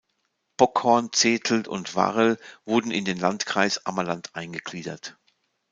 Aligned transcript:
Bockhorn, 0.57 1.11
Zetel 1.13 1.67
und 1.67 1.93
Varel 1.95 2.39
wurden 2.65 2.89
in 2.89 3.05
den 3.05 3.19
Landkreis 3.19 3.85
Ammerland 3.85 4.35
eingegliedert. 4.35 5.15